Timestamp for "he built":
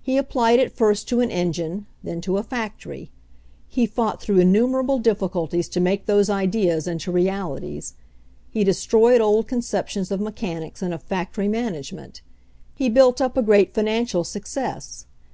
12.74-13.20